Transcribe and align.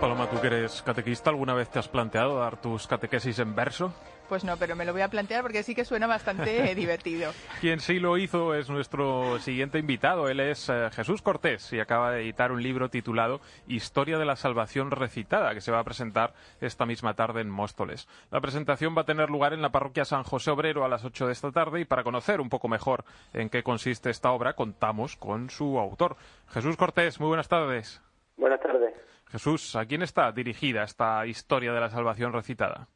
Paloma, 0.00 0.28
tú 0.28 0.38
que 0.40 0.48
eres 0.48 0.82
catequista, 0.82 1.30
¿alguna 1.30 1.54
vez 1.54 1.70
te 1.70 1.78
has 1.78 1.88
planteado 1.88 2.38
dar 2.38 2.60
tus 2.60 2.86
catequesis 2.86 3.38
en 3.38 3.54
verso? 3.54 3.94
Pues 4.28 4.44
no, 4.44 4.56
pero 4.58 4.76
me 4.76 4.84
lo 4.84 4.92
voy 4.92 5.00
a 5.00 5.08
plantear 5.08 5.40
porque 5.40 5.62
sí 5.62 5.74
que 5.74 5.86
suena 5.86 6.06
bastante 6.06 6.74
divertido. 6.74 7.32
Quien 7.60 7.80
sí 7.80 7.98
lo 7.98 8.18
hizo 8.18 8.54
es 8.54 8.68
nuestro 8.68 9.38
siguiente 9.38 9.78
invitado. 9.78 10.28
Él 10.28 10.40
es 10.40 10.68
eh, 10.68 10.90
Jesús 10.92 11.22
Cortés 11.22 11.72
y 11.72 11.80
acaba 11.80 12.10
de 12.10 12.22
editar 12.22 12.52
un 12.52 12.62
libro 12.62 12.90
titulado 12.90 13.40
Historia 13.68 14.18
de 14.18 14.26
la 14.26 14.36
Salvación 14.36 14.90
Recitada, 14.90 15.54
que 15.54 15.62
se 15.62 15.72
va 15.72 15.78
a 15.78 15.84
presentar 15.84 16.34
esta 16.60 16.84
misma 16.84 17.14
tarde 17.14 17.40
en 17.40 17.48
Móstoles. 17.48 18.06
La 18.30 18.40
presentación 18.40 18.94
va 18.96 19.02
a 19.02 19.06
tener 19.06 19.30
lugar 19.30 19.54
en 19.54 19.62
la 19.62 19.70
parroquia 19.70 20.04
San 20.04 20.24
José 20.24 20.50
Obrero 20.50 20.84
a 20.84 20.88
las 20.88 21.04
8 21.06 21.26
de 21.26 21.32
esta 21.32 21.52
tarde 21.52 21.80
y 21.80 21.84
para 21.86 22.04
conocer 22.04 22.42
un 22.42 22.50
poco 22.50 22.68
mejor 22.68 23.04
en 23.32 23.48
qué 23.48 23.62
consiste 23.62 24.10
esta 24.10 24.30
obra, 24.32 24.52
contamos 24.52 25.16
con 25.16 25.48
su 25.48 25.78
autor. 25.78 26.16
Jesús 26.48 26.76
Cortés, 26.76 27.18
muy 27.18 27.28
buenas 27.28 27.48
tardes. 27.48 28.02
Buenas 28.36 28.60
tardes. 28.60 28.92
Jesús, 29.30 29.74
¿a 29.76 29.84
quién 29.86 30.02
está 30.02 30.30
dirigida 30.32 30.84
esta 30.84 31.26
historia 31.26 31.72
de 31.72 31.80
la 31.80 31.90
salvación 31.90 32.32
recitada? 32.32 32.88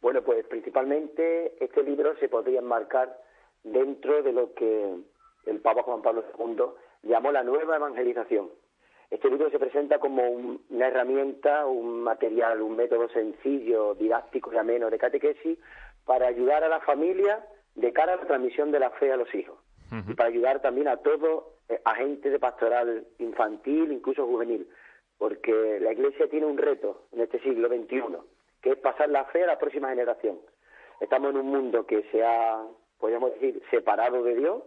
Bueno, 0.00 0.22
pues 0.22 0.46
principalmente 0.46 1.54
este 1.64 1.82
libro 1.82 2.16
se 2.18 2.28
podría 2.28 2.60
enmarcar 2.60 3.16
dentro 3.64 4.22
de 4.22 4.32
lo 4.32 4.52
que 4.54 4.94
el 5.46 5.60
Papa 5.60 5.82
Juan 5.82 6.02
Pablo 6.02 6.24
II 6.38 7.10
llamó 7.10 7.32
la 7.32 7.42
nueva 7.42 7.76
evangelización. 7.76 8.50
Este 9.10 9.30
libro 9.30 9.50
se 9.50 9.58
presenta 9.58 9.98
como 9.98 10.22
una 10.28 10.88
herramienta, 10.88 11.66
un 11.66 12.02
material, 12.02 12.60
un 12.60 12.76
método 12.76 13.08
sencillo, 13.08 13.94
didáctico 13.94 14.52
y 14.52 14.56
ameno 14.56 14.90
de 14.90 14.98
catequesis 14.98 15.58
para 16.04 16.26
ayudar 16.26 16.64
a 16.64 16.68
la 16.68 16.80
familia 16.80 17.46
de 17.76 17.92
cara 17.92 18.14
a 18.14 18.16
la 18.16 18.26
transmisión 18.26 18.72
de 18.72 18.80
la 18.80 18.90
fe 18.90 19.12
a 19.12 19.16
los 19.16 19.32
hijos. 19.34 19.58
Y 20.08 20.14
para 20.14 20.28
ayudar 20.28 20.60
también 20.60 20.88
a 20.88 20.96
todo 20.96 21.54
eh, 21.68 21.80
agente 21.84 22.28
de 22.28 22.40
pastoral 22.40 23.06
infantil, 23.18 23.92
incluso 23.92 24.26
juvenil 24.26 24.68
porque 25.18 25.78
la 25.80 25.92
Iglesia 25.92 26.28
tiene 26.28 26.46
un 26.46 26.58
reto 26.58 27.06
en 27.12 27.20
este 27.22 27.40
siglo 27.40 27.68
XXI, 27.68 28.16
que 28.60 28.70
es 28.70 28.76
pasar 28.78 29.08
la 29.08 29.24
fe 29.26 29.44
a 29.44 29.48
la 29.48 29.58
próxima 29.58 29.88
generación. 29.88 30.38
Estamos 31.00 31.30
en 31.30 31.38
un 31.38 31.46
mundo 31.46 31.86
que 31.86 32.02
se 32.10 32.24
ha, 32.24 32.62
podríamos 32.98 33.32
decir, 33.34 33.62
separado 33.70 34.22
de 34.22 34.34
Dios 34.34 34.62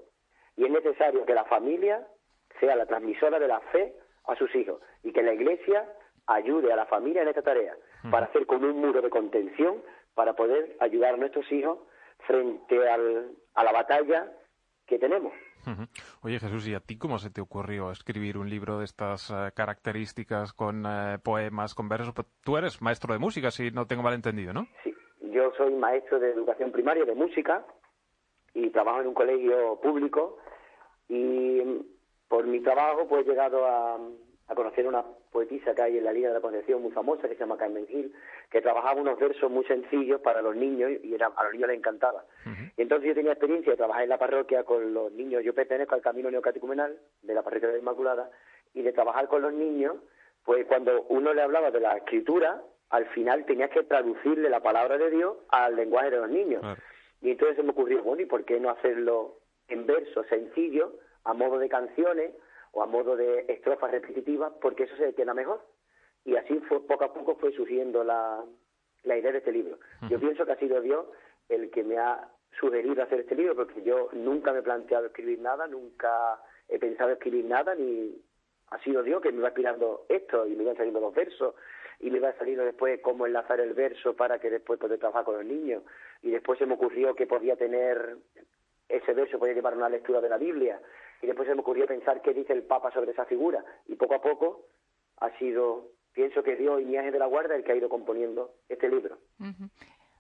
y 0.56 0.66
es 0.66 0.72
necesario 0.72 1.26
que 1.26 1.34
la 1.34 1.46
familia 1.46 2.08
sea 2.60 2.76
la 2.76 2.86
transmisora 2.86 3.40
de 3.40 3.48
la 3.48 3.60
fe 3.72 3.96
a 4.26 4.36
sus 4.36 4.54
hijos 4.56 4.82
y 5.04 5.12
que 5.12 5.24
la 5.24 5.34
Iglesia 5.34 5.88
ayude 6.28 6.72
a 6.72 6.76
la 6.76 6.86
familia 6.86 7.24
en 7.24 7.30
esta 7.30 7.42
tarea 7.42 7.76
para 8.12 8.28
hacer 8.28 8.46
como 8.46 8.68
un 8.68 8.80
muro 8.80 9.02
de 9.02 9.10
contención 9.10 9.82
para 10.14 10.34
poder 10.34 10.76
ayudar 10.80 11.16
a 11.16 11.18
nuestros 11.18 11.52
hijos 11.52 11.80
frente 12.28 12.88
al, 12.90 13.32
a 13.56 13.64
la 13.64 13.72
batalla 13.72 14.32
que 14.86 15.00
tenemos. 15.00 15.34
Oye 16.22 16.40
Jesús, 16.40 16.68
¿y 16.68 16.74
a 16.74 16.80
ti 16.80 16.98
cómo 16.98 17.20
se 17.20 17.30
te 17.30 17.42
ocurrió 17.42 17.92
escribir 17.92 18.38
un 18.38 18.50
libro 18.50 18.80
de 18.80 18.86
estas 18.86 19.30
eh, 19.30 19.52
características 19.54 20.54
con 20.54 20.86
eh, 20.86 21.18
poemas, 21.24 21.76
con 21.76 21.90
versos? 21.90 22.14
Pues 22.14 22.28
tú 22.44 22.58
eres 22.58 22.82
maestro 22.82 23.14
de 23.14 23.20
música, 23.20 23.52
si 23.52 23.72
no 23.72 23.86
tengo 23.88 24.04
mal 24.04 24.14
entendido, 24.14 24.54
¿no? 24.54 24.68
Sí, 24.84 24.94
yo 25.32 25.52
soy 25.58 25.74
maestro 25.74 26.20
de 26.20 26.32
educación 26.32 26.72
primaria 26.72 27.06
de 27.06 27.16
música 27.16 27.66
y 28.54 28.70
trabajo 28.70 29.02
en 29.02 29.08
un 29.08 29.14
colegio 29.14 29.80
público 29.82 30.38
y 31.08 31.62
por 32.28 32.46
mi 32.46 32.62
trabajo 32.62 33.08
pues 33.08 33.26
he 33.26 33.30
llegado 33.30 33.66
a, 33.66 33.98
a 34.50 34.56
conocer 34.56 34.88
una 34.88 35.04
poetisa 35.32 35.76
que 35.76 35.82
hay 35.82 35.98
en 35.98 36.04
la 36.04 36.12
Liga 36.12 36.30
de 36.30 36.34
la 36.34 36.42
Concepción 36.42 36.82
muy 36.82 36.92
famosa 36.92 37.30
que 37.30 37.36
se 37.36 37.40
llama 37.40 37.58
Carmen 37.58 37.88
Gil, 37.88 38.14
que 38.50 38.62
trabajaba 38.62 39.00
unos 39.00 39.20
versos 39.20 39.50
muy 39.50 39.64
sencillos 39.66 40.20
para 40.22 40.42
los 40.42 40.56
niños 40.56 40.92
y 41.04 41.14
era, 41.14 41.28
a 41.28 41.44
los 41.44 41.54
niños 41.54 41.70
les 41.70 41.78
encantaba. 41.78 42.26
Y 42.76 42.82
entonces 42.82 43.10
yo 43.10 43.16
tenía 43.16 43.34
experiencia 43.34 43.72
de 43.72 43.78
trabajar 43.78 44.04
en 44.04 44.10
la 44.10 44.18
parroquia 44.18 44.64
con 44.64 44.94
los 44.94 45.12
niños, 45.12 45.44
yo 45.44 45.54
pertenezco 45.54 45.96
al 45.96 46.02
Camino 46.02 46.32
Neocatecumenal 46.32 46.98
de 47.22 47.34
la 47.34 47.44
parroquia 47.44 47.68
de 47.68 47.76
la 47.76 47.80
Inmaculada, 47.80 48.32
y 48.74 48.82
de 48.82 48.94
trabajar 48.94 49.28
con 49.28 49.42
los 49.42 49.54
niños, 49.54 49.98
pues 50.44 50.66
cuando 50.66 51.04
uno 51.10 51.34
le 51.34 51.42
hablaba 51.42 51.72
de 51.72 51.80
la 51.80 51.98
escritura, 51.98 52.62
al 52.90 53.06
final 53.08 53.46
tenías 53.46 53.70
que 53.70 53.84
traducirle 53.84 54.50
la 54.50 54.62
palabra 54.62 54.98
de 54.98 55.12
Dios 55.12 55.38
al 55.50 55.76
lenguaje 55.76 56.12
de 56.12 56.18
los 56.18 56.30
niños. 56.30 56.64
Y 57.22 57.32
entonces 57.32 57.58
se 57.58 57.64
me 57.64 57.72
ocurrió, 57.72 58.02
bueno, 58.04 58.22
¿y 58.22 58.26
por 58.26 58.46
qué 58.46 58.60
no 58.60 58.70
hacerlo 58.70 59.36
en 59.68 59.86
versos 59.86 60.26
sencillos, 60.28 60.92
a 61.24 61.34
modo 61.34 61.60
de 61.60 61.70
canciones, 61.70 62.32
o 62.72 62.84
a 62.84 62.86
modo 62.86 63.16
de 63.16 63.46
estrofas 63.48 63.92
repetitivas, 63.92 64.54
porque 64.62 64.84
eso 64.84 64.96
se 64.98 65.14
queda 65.14 65.34
mejor. 65.34 65.62
Y 66.26 66.36
así 66.36 66.60
fue, 66.68 66.86
poco 66.86 67.06
a 67.06 67.14
poco 67.14 67.36
fue 67.36 67.52
surgiendo 67.54 68.04
la, 68.04 68.44
la 69.04 69.18
idea 69.18 69.32
de 69.32 69.40
este 69.40 69.52
libro. 69.52 69.80
Yo 70.10 70.20
pienso 70.20 70.46
que 70.46 70.52
ha 70.52 70.58
sido 70.58 70.82
Dios 70.82 71.06
el 71.48 71.72
que 71.72 71.84
me 71.84 71.98
ha 71.98 72.30
sugerido 72.60 73.04
hacer 73.04 73.22
este 73.22 73.36
libro, 73.36 73.56
porque 73.56 73.82
yo 73.84 74.10
nunca 74.14 74.52
me 74.52 74.60
he 74.60 74.64
planteado 74.64 75.08
escribir 75.08 75.40
nada, 75.40 75.68
nunca 75.68 76.42
he 76.68 76.78
pensado 76.80 77.12
escribir 77.12 77.46
nada, 77.46 77.76
ni 77.76 78.22
ha 78.68 78.80
sido 78.84 79.02
Dios 79.04 79.22
que 79.22 79.32
me 79.32 79.42
va 79.42 79.50
inspirando 79.50 80.06
esto, 80.10 80.46
y 80.46 80.56
me 80.56 80.64
iban 80.64 80.76
saliendo 80.76 81.00
los 81.00 81.14
versos, 81.14 81.56
y 82.00 82.12
me 82.12 82.18
iba 82.18 82.34
saliendo 82.34 82.64
después 82.64 83.00
cómo 83.02 83.26
enlazar 83.26 83.60
el 83.60 83.74
verso 83.74 84.16
para 84.16 84.40
que 84.40 84.50
después 84.50 84.80
poder 84.80 85.00
trabajar 85.00 85.26
con 85.26 85.36
los 85.36 85.46
niños, 85.46 85.84
y 86.22 86.32
después 86.32 86.60
se 86.60 86.66
me 86.66 86.76
ocurrió 86.76 87.16
que 87.16 87.28
podía 87.28 87.56
tener, 87.56 88.18
ese 88.88 89.14
verso 89.14 89.40
podía 89.40 89.54
llevar 89.54 89.76
una 89.76 89.90
lectura 89.90 90.22
de 90.22 90.30
la 90.30 90.38
Biblia, 90.38 90.82
y 91.22 91.28
después 91.28 91.48
se 91.48 91.56
me 91.56 91.62
ocurrió 91.62 91.86
pensar 91.86 92.22
qué 92.22 92.34
dice 92.34 92.54
el 92.54 92.64
Papa 92.64 92.92
sobre 92.92 93.12
esa 93.12 93.26
figura 93.26 93.64
y 93.88 93.96
poco 93.96 94.16
a 94.16 94.22
poco 94.22 94.66
ha 95.18 95.38
sido, 95.38 95.88
pienso 96.14 96.44
que 96.44 96.56
Dios 96.56 96.82
Iñaje 96.82 97.12
de 97.12 97.20
la 97.20 97.26
Guarda 97.26 97.56
el 97.56 97.64
que 97.64 97.72
ha 97.72 97.76
ido 97.76 97.90
componiendo 97.90 98.54
este 98.70 98.90
libro. 98.90 99.18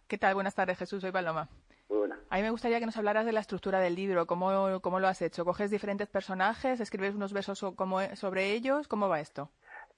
¿Qué 0.08 0.18
tal? 0.18 0.34
Buenas 0.34 0.56
tardes, 0.56 0.78
Jesús. 0.78 1.02
Soy 1.02 1.12
Paloma. 1.12 1.48
Muy 1.88 2.00
buena. 2.00 2.20
A 2.30 2.38
mí 2.38 2.42
me 2.44 2.52
gustaría 2.52 2.80
que 2.80 2.86
nos 2.86 2.98
hablaras 2.98 3.26
de 3.26 3.32
la 3.32 3.40
estructura 3.40 3.80
del 3.80 3.96
libro. 3.96 4.26
¿Cómo, 4.26 4.82
cómo 4.82 5.00
lo 5.00 5.08
has 5.08 5.22
hecho? 5.22 5.46
¿Coges 5.46 5.72
diferentes 5.72 6.08
personajes? 6.08 6.80
¿Escribes 6.80 7.16
unos 7.16 7.34
versos 7.34 7.64
como, 7.76 8.02
sobre 8.16 8.52
ellos? 8.54 8.88
¿Cómo 8.88 9.08
va 9.08 9.20
esto? 9.20 9.50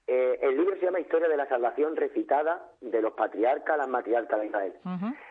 Eh, 0.06 0.38
el 0.42 0.56
libro 0.56 0.76
se 0.78 0.84
llama 0.84 1.00
Historia 1.00 1.28
de 1.28 1.36
la 1.36 1.48
Salvación 1.48 1.96
recitada 1.96 2.70
de 2.80 3.00
los 3.00 3.12
patriarcas 3.14 3.74
a 3.74 3.78
las 3.78 3.88
matriarcas 3.88 4.40
de 4.40 4.46
Israel. 4.46 4.74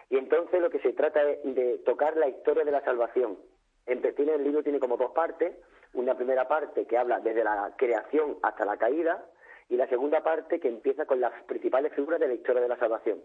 Y 0.10 0.18
entonces 0.18 0.62
lo 0.62 0.70
que 0.70 0.80
se 0.80 0.94
trata 0.94 1.22
es 1.24 1.44
de 1.44 1.80
tocar 1.80 2.16
la 2.18 2.28
historia 2.28 2.64
de 2.64 2.72
la 2.72 2.82
salvación, 2.82 3.38
en 3.86 4.30
el 4.30 4.44
libro 4.44 4.64
tiene 4.64 4.80
como 4.80 4.98
dos 4.98 5.12
partes, 5.12 5.56
una 5.94 6.16
primera 6.16 6.48
parte 6.48 6.86
que 6.86 6.98
habla 6.98 7.20
desde 7.20 7.44
la 7.44 7.74
creación 7.78 8.38
hasta 8.42 8.66
la 8.66 8.78
caída 8.78 9.26
y 9.70 9.76
la 9.76 9.88
segunda 9.88 10.22
parte 10.22 10.60
que 10.60 10.68
empieza 10.68 11.06
con 11.06 11.20
las 11.20 11.32
principales 11.44 11.94
figuras 11.94 12.20
de 12.20 12.28
la 12.28 12.34
historia 12.34 12.62
de 12.62 12.68
la 12.68 12.78
salvación. 12.78 13.22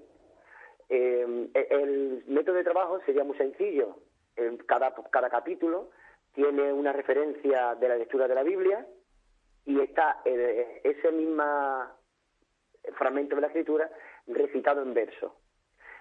Eh, 0.88 1.48
el 1.70 2.24
método 2.26 2.56
de 2.56 2.64
trabajo 2.64 3.00
sería 3.04 3.24
muy 3.24 3.36
sencillo. 3.36 3.96
En 4.36 4.56
cada, 4.58 4.94
cada 5.10 5.30
capítulo 5.30 5.90
tiene 6.34 6.72
una 6.72 6.92
referencia 6.92 7.74
de 7.74 7.88
la 7.88 7.96
lectura 7.96 8.28
de 8.28 8.34
la 8.34 8.42
Biblia 8.42 8.86
y 9.64 9.80
está 9.80 10.20
eh, 10.24 10.80
ese 10.84 11.10
mismo 11.10 11.44
fragmento 12.96 13.34
de 13.34 13.40
la 13.40 13.48
escritura 13.48 13.90
recitado 14.26 14.82
en 14.82 14.94
verso. 14.94 15.36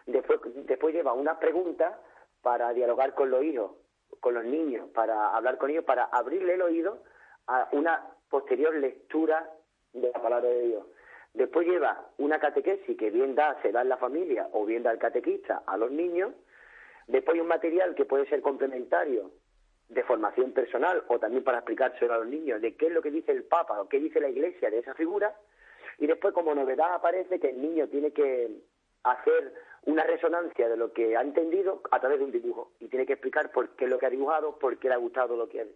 Después, 0.05 0.39
después 0.67 0.93
lleva 0.93 1.13
una 1.13 1.39
pregunta 1.39 1.99
para 2.41 2.73
dialogar 2.73 3.16
con 3.16 3.31
los 3.31 3.43
hijos 3.43 3.72
con 4.19 4.33
los 4.33 4.45
niños, 4.45 4.89
para 4.93 5.35
hablar 5.35 5.57
con 5.57 5.69
ellos, 5.69 5.83
para 5.83 6.05
abrirle 6.05 6.55
el 6.55 6.61
oído 6.61 7.03
a 7.47 7.69
una 7.71 8.01
posterior 8.29 8.75
lectura 8.75 9.49
de 9.93 10.11
la 10.11 10.21
palabra 10.21 10.49
de 10.49 10.61
Dios. 10.67 10.85
Después 11.33 11.67
lleva 11.67 12.09
una 12.17 12.39
catequesis 12.39 12.97
que 12.97 13.11
bien 13.11 13.35
da, 13.35 13.61
se 13.61 13.71
da 13.71 13.81
en 13.81 13.89
la 13.89 13.97
familia 13.97 14.47
o 14.53 14.66
bien 14.66 14.83
da 14.83 14.91
el 14.91 14.99
catequista 14.99 15.63
a 15.67 15.77
los 15.77 15.91
niños. 15.91 16.33
Después 17.07 17.39
un 17.39 17.47
material 17.47 17.93
que 17.93 18.05
puede 18.05 18.25
ser 18.27 18.41
complementario 18.41 19.31
de 19.89 20.03
formación 20.03 20.53
personal 20.53 21.03
o 21.09 21.19
también 21.19 21.43
para 21.43 21.59
explicárselo 21.59 22.13
a 22.13 22.17
los 22.19 22.27
niños 22.27 22.61
de 22.61 22.75
qué 22.75 22.87
es 22.87 22.93
lo 22.93 23.01
que 23.01 23.11
dice 23.11 23.31
el 23.31 23.43
Papa 23.43 23.79
o 23.79 23.89
qué 23.89 23.99
dice 23.99 24.19
la 24.19 24.29
Iglesia 24.29 24.69
de 24.69 24.79
esa 24.79 24.93
figura. 24.93 25.35
Y 25.99 26.07
después 26.07 26.33
como 26.33 26.55
novedad 26.55 26.93
aparece 26.93 27.39
que 27.39 27.49
el 27.49 27.61
niño 27.61 27.87
tiene 27.89 28.11
que 28.11 28.49
hacer 29.03 29.53
una 29.85 30.03
resonancia 30.03 30.68
de 30.68 30.78
lo 30.78 30.94
que 30.94 31.16
ha 31.16 31.22
entendido 31.22 31.81
a 31.91 32.00
través 32.00 32.19
de 32.19 32.25
un 32.25 32.31
dibujo 32.31 32.72
y 32.79 32.88
tiene 32.88 33.06
que 33.06 33.13
explicar 33.13 33.51
por 33.51 33.69
qué 33.75 33.88
lo 33.88 34.00
que 34.00 34.07
ha 34.07 34.09
dibujado, 34.09 34.57
por 34.57 34.78
qué 34.78 34.90
le 34.90 34.96
ha 34.96 34.97
gustado 34.97 35.35
lo 35.35 35.47
que, 35.47 35.68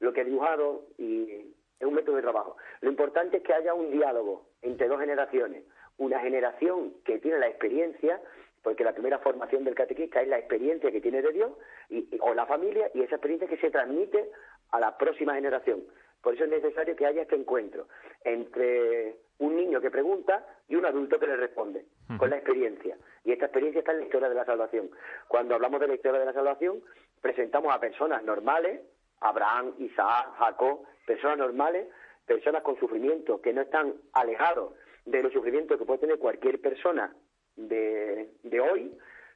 lo 0.00 0.12
que 0.12 0.20
ha 0.20 0.24
dibujado 0.24 0.84
y 0.98 1.54
es 1.78 1.86
un 1.86 1.94
método 1.94 2.16
de 2.16 2.22
trabajo. 2.22 2.56
Lo 2.80 2.90
importante 2.90 3.38
es 3.38 3.42
que 3.42 3.54
haya 3.54 3.72
un 3.72 3.90
diálogo 3.90 4.46
entre 4.62 4.88
dos 4.88 5.00
generaciones, 5.00 5.64
una 5.96 6.20
generación 6.20 6.94
que 7.04 7.18
tiene 7.18 7.38
la 7.38 7.48
experiencia, 7.48 8.20
porque 8.62 8.84
la 8.84 8.92
primera 8.92 9.18
formación 9.20 9.64
del 9.64 9.74
catequista 9.74 10.20
es 10.20 10.28
la 10.28 10.38
experiencia 10.38 10.90
que 10.90 11.00
tiene 11.00 11.22
de 11.22 11.32
Dios 11.32 11.52
y, 11.88 12.08
o 12.20 12.34
la 12.34 12.46
familia 12.46 12.90
y 12.92 13.02
esa 13.02 13.16
experiencia 13.16 13.48
que 13.48 13.56
se 13.56 13.70
transmite 13.70 14.30
a 14.70 14.80
la 14.80 14.98
próxima 14.98 15.34
generación. 15.34 15.84
Por 16.20 16.34
eso 16.34 16.44
es 16.44 16.50
necesario 16.50 16.96
que 16.96 17.06
haya 17.06 17.22
este 17.22 17.36
encuentro 17.36 17.88
entre 18.24 19.16
un 19.38 19.56
niño 19.56 19.80
que 19.80 19.90
pregunta 19.90 20.44
y 20.68 20.76
un 20.76 20.84
adulto 20.84 21.18
que 21.18 21.26
le 21.26 21.36
responde, 21.36 21.86
con 22.18 22.30
la 22.30 22.36
experiencia. 22.36 22.96
Y 23.24 23.32
esta 23.32 23.46
experiencia 23.46 23.80
está 23.80 23.92
en 23.92 23.98
la 23.98 24.04
historia 24.04 24.28
de 24.28 24.34
la 24.34 24.44
salvación. 24.44 24.90
Cuando 25.26 25.54
hablamos 25.54 25.80
de 25.80 25.88
la 25.88 25.94
historia 25.94 26.20
de 26.20 26.26
la 26.26 26.32
salvación, 26.32 26.82
presentamos 27.20 27.74
a 27.74 27.80
personas 27.80 28.22
normales, 28.22 28.80
Abraham, 29.20 29.74
Isaac, 29.78 30.34
Jacob, 30.38 30.84
personas 31.06 31.38
normales, 31.38 31.88
personas 32.26 32.62
con 32.62 32.78
sufrimiento, 32.78 33.40
que 33.40 33.52
no 33.52 33.62
están 33.62 33.94
alejados 34.12 34.74
de 35.06 35.22
los 35.22 35.32
sufrimientos 35.32 35.78
que 35.78 35.86
puede 35.86 36.00
tener 36.00 36.18
cualquier 36.18 36.60
persona 36.60 37.14
de, 37.56 38.30
de 38.42 38.60
hoy, 38.60 38.92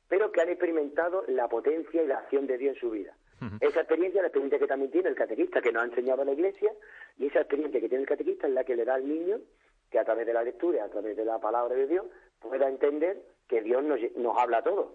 pero 0.09 0.31
que 0.31 0.43
han 0.43 0.51
experimentado 0.51 1.25
la 1.29 1.49
potencia 1.49 2.03
y 2.03 2.07
la 2.07 2.19
acción 2.19 2.47
de 2.47 2.59
Dios 2.59 2.75
en 2.75 2.81
su 2.81 2.91
vida. 2.91 3.17
Esa 3.61 3.81
experiencia, 3.81 4.21
la 4.21 4.29
experiencia 4.29 4.61
que 4.61 4.69
también 4.69 4.93
tiene 4.93 5.09
el 5.09 5.17
catequista, 5.17 5.61
que 5.61 5.73
nos 5.73 5.83
ha 5.83 5.87
enseñado 5.87 6.25
la 6.25 6.33
Iglesia, 6.33 6.71
y 7.19 7.27
esa 7.27 7.41
experiencia 7.41 7.81
que 7.81 7.89
tiene 7.89 8.03
el 8.03 8.09
catequista 8.09 8.47
es 8.47 8.53
la 8.53 8.63
que 8.63 8.77
le 8.77 8.85
da 8.85 8.95
al 8.95 9.09
niño 9.09 9.41
que 9.93 9.99
a 9.99 10.05
través 10.05 10.27
de 10.27 10.33
la 10.33 10.43
lectura, 10.43 10.85
a 10.85 10.89
través 10.89 11.17
de 11.17 11.25
la 11.25 11.39
palabra 11.39 11.77
de 11.77 11.87
Dios, 11.87 12.07
pueda 12.41 12.69
entender 12.69 13.23
que 13.47 13.61
Dios 13.61 13.85
nos, 13.85 14.01
nos 14.17 14.37
habla 14.39 14.59
a 14.59 14.63
todos. 14.63 14.89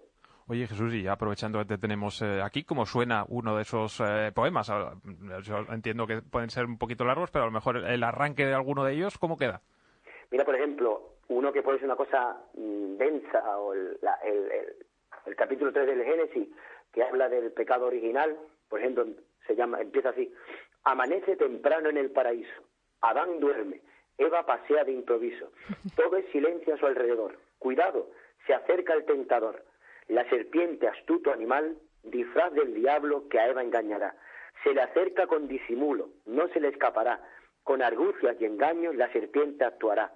Oye 0.48 0.66
Jesús, 0.66 0.94
y 0.94 1.06
aprovechando 1.06 1.58
que 1.58 1.66
te 1.66 1.78
tenemos 1.78 2.20
eh, 2.22 2.40
aquí, 2.42 2.64
¿cómo 2.64 2.86
suena 2.86 3.24
uno 3.28 3.54
de 3.54 3.62
esos 3.62 4.00
eh, 4.00 4.32
poemas? 4.34 4.72
Yo 5.42 5.58
entiendo 5.70 6.06
que 6.06 6.22
pueden 6.22 6.48
ser 6.50 6.64
un 6.64 6.78
poquito 6.78 7.04
largos, 7.04 7.30
pero 7.30 7.44
a 7.44 7.46
lo 7.46 7.52
mejor 7.52 7.76
el 7.76 8.02
arranque 8.02 8.46
de 8.46 8.54
alguno 8.54 8.82
de 8.82 8.94
ellos, 8.94 9.18
¿cómo 9.18 9.36
queda? 9.36 9.60
Mira, 10.30 10.44
por 10.44 10.56
ejemplo, 10.56 11.16
uno 11.28 11.52
que 11.52 11.62
puede 11.62 11.78
ser 11.78 11.86
una 11.86 11.96
cosa 11.96 12.38
mm, 12.54 12.96
densa, 12.96 13.58
o 13.58 13.74
el, 13.74 13.98
capítulo 15.36 15.70
3 15.70 15.86
del 15.86 16.02
Génesis, 16.02 16.48
que 16.92 17.02
habla 17.02 17.28
del 17.28 17.52
pecado 17.52 17.86
original, 17.86 18.36
por 18.70 18.80
ejemplo, 18.80 19.06
se 19.46 19.54
llama, 19.54 19.80
empieza 19.80 20.08
así, 20.08 20.32
amanece 20.84 21.36
temprano 21.36 21.90
en 21.90 21.98
el 21.98 22.10
paraíso, 22.10 22.62
Adán 23.02 23.38
duerme, 23.38 23.82
Eva 24.18 24.44
pasea 24.44 24.84
de 24.84 24.92
improviso, 24.92 25.52
todo 25.96 26.16
es 26.16 26.26
silencio 26.32 26.74
a 26.74 26.78
su 26.78 26.86
alrededor, 26.86 27.38
cuidado, 27.58 28.10
se 28.46 28.54
acerca 28.54 28.94
el 28.94 29.04
tentador, 29.04 29.64
la 30.08 30.28
serpiente, 30.28 30.88
astuto 30.88 31.32
animal, 31.32 31.76
disfraz 32.02 32.52
del 32.52 32.74
diablo 32.74 33.28
que 33.28 33.38
a 33.38 33.48
Eva 33.48 33.62
engañará. 33.62 34.16
Se 34.64 34.74
le 34.74 34.80
acerca 34.82 35.26
con 35.26 35.46
disimulo, 35.46 36.10
no 36.26 36.48
se 36.48 36.60
le 36.60 36.68
escapará. 36.68 37.20
Con 37.62 37.82
argucias 37.82 38.36
y 38.40 38.46
engaños 38.46 38.96
la 38.96 39.12
serpiente 39.12 39.64
actuará. 39.64 40.12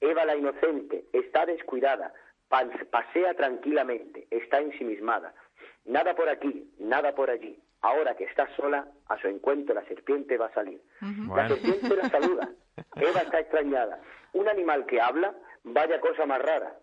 Eva 0.00 0.24
la 0.24 0.36
inocente 0.36 1.04
está 1.12 1.46
descuidada, 1.46 2.12
pasea 2.48 3.34
tranquilamente, 3.34 4.26
está 4.30 4.60
ensimismada. 4.60 5.34
Nada 5.84 6.14
por 6.14 6.28
aquí, 6.28 6.72
nada 6.78 7.14
por 7.14 7.30
allí. 7.30 7.58
Ahora 7.82 8.16
que 8.16 8.24
está 8.24 8.48
sola, 8.56 8.88
a 9.06 9.18
su 9.18 9.28
encuentro 9.28 9.74
la 9.74 9.84
serpiente 9.84 10.36
va 10.36 10.46
a 10.46 10.54
salir. 10.54 10.80
La 11.34 11.48
serpiente 11.48 11.94
la 11.94 12.08
saluda. 12.08 12.50
Eva 12.96 13.20
está 13.20 13.40
extrañada. 13.40 14.00
Un 14.32 14.48
animal 14.48 14.86
que 14.86 15.00
habla, 15.00 15.34
vaya 15.64 16.00
cosa 16.00 16.26
más 16.26 16.40
rara 16.42 16.76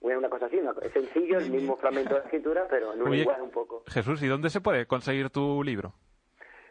una 0.00 0.28
cosa 0.28 0.46
así, 0.46 0.58
es 0.82 0.92
sencillo, 0.92 1.38
el 1.38 1.50
mismo 1.50 1.76
fragmento 1.76 2.14
de 2.14 2.20
escritura, 2.20 2.66
pero 2.68 2.94
en 2.94 3.02
un 3.02 3.10
lenguaje 3.10 3.42
un 3.42 3.50
poco. 3.50 3.82
Jesús, 3.88 4.22
¿y 4.22 4.28
dónde 4.28 4.50
se 4.50 4.60
puede 4.60 4.86
conseguir 4.86 5.30
tu 5.30 5.62
libro? 5.62 5.92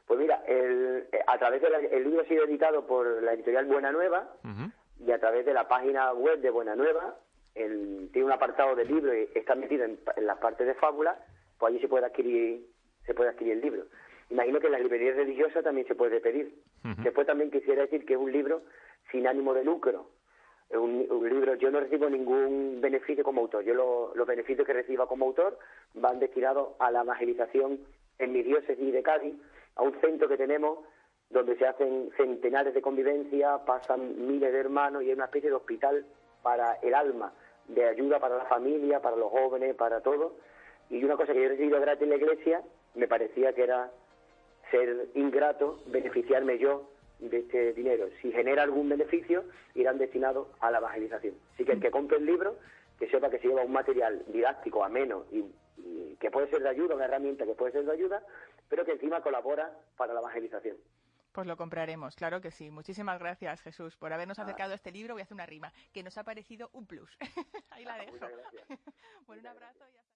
Pues 0.06 0.20
mira, 0.20 0.42
el, 0.48 1.08
a 1.28 1.38
través 1.38 1.62
del 1.62 1.74
el 1.74 2.04
libro 2.04 2.22
ha 2.22 2.26
sido 2.26 2.46
editado 2.46 2.88
por 2.88 3.22
la 3.22 3.34
editorial 3.34 3.66
Buena 3.66 3.92
Nueva 3.92 4.34
y 5.00 5.12
a 5.12 5.20
través 5.20 5.46
de 5.46 5.54
la 5.54 5.68
página 5.68 6.14
web 6.14 6.40
de 6.40 6.50
Buena 6.50 6.76
Nueva, 6.76 7.18
el, 7.56 8.10
tiene 8.14 8.26
un 8.26 8.32
apartado 8.32 8.76
de 8.76 8.86
libro 8.86 9.14
y 9.14 9.30
está 9.36 9.56
metido 9.56 9.84
en, 9.84 10.00
la 10.22 10.40
parte 10.40 10.64
de 10.64 10.76
fábula, 10.76 11.20
pues 11.60 11.72
allí 11.72 11.82
se 11.82 11.90
puede 11.90 12.06
adquirir 12.06 12.66
se 13.06 13.14
puede 13.14 13.30
adquirir 13.30 13.54
el 13.54 13.62
libro. 13.62 13.84
Imagino 14.30 14.60
que 14.60 14.68
en 14.68 14.74
las 14.74 14.82
librerías 14.82 15.16
religiosas 15.16 15.64
también 15.64 15.88
se 15.88 15.96
puede 15.96 16.20
pedir. 16.20 16.54
Después 17.04 17.26
también 17.28 17.52
quisiera 17.52 17.84
decir 17.84 18.06
que 18.06 18.14
es 18.14 18.20
un 18.20 18.32
libro 18.32 18.62
sin 19.12 19.28
ánimo 19.28 19.54
de 19.54 19.64
lucro, 19.64 20.10
un, 20.72 21.08
un, 21.10 21.30
libro, 21.30 21.56
yo 21.56 21.72
no 21.72 21.80
recibo 21.80 22.10
ningún 22.10 22.80
beneficio 22.82 23.24
como 23.24 23.42
autor. 23.42 23.64
Yo 23.64 24.14
los 24.14 24.28
beneficios 24.28 24.68
que 24.68 24.74
reciba 24.74 25.08
como 25.08 25.26
autor 25.26 25.58
van 25.94 26.20
destinados 26.20 26.70
a 26.80 26.92
la 26.92 27.04
evangelización 27.04 27.80
en 28.20 28.34
mi 28.34 28.44
diócesis 28.44 28.94
de 28.94 29.04
Cádiz, 29.04 29.36
a 29.76 29.84
un 29.84 30.00
centro 30.02 30.28
que 30.28 30.38
tenemos 30.38 30.80
donde 31.30 31.58
se 31.58 31.68
hacen 31.68 32.10
centenares 32.18 32.74
de 32.74 32.82
convivencia, 32.82 33.60
pasan 33.66 34.28
miles 34.28 34.52
de 34.52 34.60
hermanos 34.60 35.04
y 35.04 35.10
es 35.10 35.16
una 35.16 35.26
especie 35.26 35.50
de 35.50 35.56
hospital 35.56 36.06
para 36.42 36.76
el 36.82 36.94
alma, 36.94 37.34
de 37.68 37.86
ayuda 37.86 38.20
para 38.20 38.38
la 38.38 38.46
familia, 38.46 39.02
para 39.02 39.18
los 39.18 39.30
jóvenes, 39.30 39.76
para 39.76 40.02
todo. 40.02 40.36
Y 40.90 41.04
una 41.04 41.16
cosa 41.16 41.34
que 41.34 41.40
yo 41.40 41.46
he 41.46 41.50
recibido 41.50 41.82
gratis 41.82 42.04
en 42.04 42.10
la 42.10 42.16
iglesia, 42.16 42.62
me 42.96 43.08
parecía 43.08 43.54
que 43.54 43.64
era 43.64 43.92
ser 44.72 45.10
ingrato, 45.16 45.82
beneficiarme 45.88 46.58
yo 46.58 46.90
de 47.20 47.40
este 47.40 47.74
dinero. 47.74 48.10
Si 48.22 48.32
genera 48.32 48.64
algún 48.64 48.90
beneficio, 48.90 49.44
irán 49.76 49.98
destinados 49.98 50.48
a 50.60 50.72
la 50.72 50.80
evangelización. 50.80 51.36
Así 51.54 51.66
que 51.66 51.74
el 51.74 51.82
que 51.82 51.92
compre 51.92 52.18
el 52.18 52.26
libro, 52.26 52.58
que 53.00 53.10
sepa 53.10 53.30
que 53.30 53.40
se 53.40 53.48
lleva 53.48 53.64
un 53.64 53.72
material 53.72 54.24
didáctico, 54.28 54.84
ameno 54.84 55.26
y, 55.32 55.46
que 56.20 56.32
puede 56.32 56.50
ser 56.50 56.64
de 56.64 56.70
ayuda, 56.70 56.96
una 56.96 57.06
herramienta 57.06 57.46
que 57.46 57.54
puede 57.54 57.72
ser 57.72 57.86
de 57.86 57.92
ayuda, 57.92 58.24
pero 58.68 58.84
que 58.84 58.94
encima 58.94 59.22
colabora 59.22 59.72
para 59.96 60.14
la 60.14 60.20
evangelización. 60.22 60.76
Pues 61.32 61.46
lo 61.46 61.56
compraremos, 61.56 62.16
claro 62.16 62.42
que 62.42 62.50
sí. 62.50 62.72
Muchísimas 62.72 63.20
gracias, 63.20 63.62
Jesús, 63.62 63.96
por 63.96 64.12
habernos 64.12 64.40
acercado 64.40 64.72
a 64.72 64.76
este 64.76 64.92
libro. 64.92 65.14
Voy 65.14 65.22
a 65.22 65.24
hacer 65.26 65.36
una 65.36 65.46
rima, 65.46 65.72
que 65.94 66.02
nos 66.02 66.18
ha 66.18 66.24
parecido 66.24 66.72
un 66.74 66.88
plus. 66.88 67.16
Ahí 67.70 67.86
la 67.86 67.98
dejo. 68.00 68.18
Gracias. 68.18 68.68
bueno, 69.28 69.42
un 69.42 69.48
abrazo 69.48 69.78
y 69.80 69.84
hasta 69.84 70.02